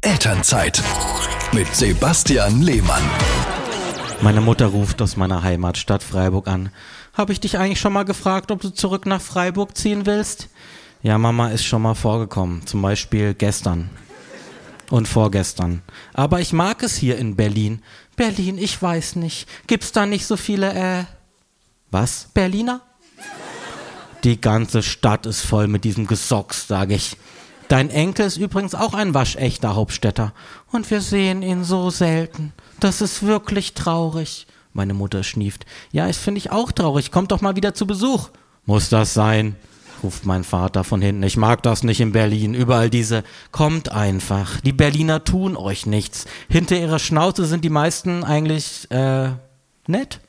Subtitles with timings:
[0.00, 0.82] Elternzeit
[1.52, 3.02] mit Sebastian Lehmann.
[4.22, 6.70] Meine Mutter ruft aus meiner Heimatstadt Freiburg an.
[7.12, 10.48] Habe ich dich eigentlich schon mal gefragt, ob du zurück nach Freiburg ziehen willst?
[11.02, 12.66] Ja, Mama ist schon mal vorgekommen.
[12.66, 13.90] Zum Beispiel gestern.
[14.90, 15.82] Und vorgestern.
[16.14, 17.82] Aber ich mag es hier in Berlin.
[18.16, 19.48] Berlin, ich weiß nicht.
[19.66, 21.04] Gibt's da nicht so viele, äh.
[21.90, 22.28] Was?
[22.32, 22.80] Berliner?
[24.24, 27.16] Die ganze Stadt ist voll mit diesem Gesocks, sag ich.
[27.68, 30.32] Dein Enkel ist übrigens auch ein waschechter Hauptstädter.
[30.70, 32.52] Und wir sehen ihn so selten.
[32.78, 34.46] Das ist wirklich traurig.
[34.72, 35.66] Meine Mutter schnieft.
[35.90, 37.10] Ja, das finde ich auch traurig.
[37.10, 38.28] Kommt doch mal wieder zu Besuch.
[38.66, 39.56] Muss das sein?
[40.02, 41.22] ruft mein Vater von hinten.
[41.22, 42.54] Ich mag das nicht in Berlin.
[42.54, 44.60] Überall diese, kommt einfach.
[44.60, 46.26] Die Berliner tun euch nichts.
[46.48, 49.30] Hinter ihrer Schnauze sind die meisten eigentlich, äh,
[49.86, 50.20] nett.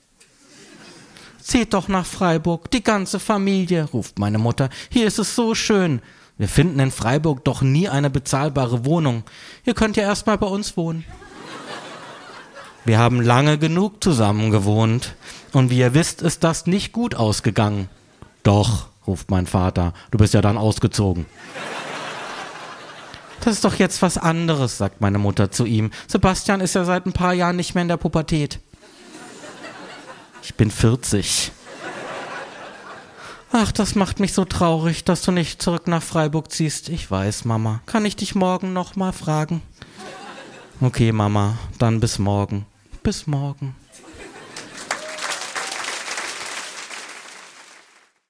[1.41, 4.69] Zieht doch nach Freiburg, die ganze Familie, ruft meine Mutter.
[4.89, 6.01] Hier ist es so schön.
[6.37, 9.23] Wir finden in Freiburg doch nie eine bezahlbare Wohnung.
[9.65, 11.03] Ihr könnt ja erstmal bei uns wohnen.
[12.85, 15.15] Wir haben lange genug zusammen gewohnt.
[15.51, 17.89] Und wie ihr wisst, ist das nicht gut ausgegangen.
[18.43, 21.25] Doch, ruft mein Vater, du bist ja dann ausgezogen.
[23.41, 25.91] Das ist doch jetzt was anderes, sagt meine Mutter zu ihm.
[26.07, 28.59] Sebastian ist ja seit ein paar Jahren nicht mehr in der Pubertät.
[30.43, 31.51] Ich bin 40.
[33.51, 36.89] Ach, das macht mich so traurig, dass du nicht zurück nach Freiburg ziehst.
[36.89, 37.81] Ich weiß, Mama.
[37.85, 39.61] Kann ich dich morgen noch mal fragen?
[40.81, 42.65] Okay, Mama, dann bis morgen.
[43.03, 43.75] Bis morgen.